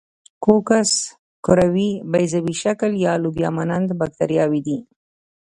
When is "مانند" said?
3.55-3.87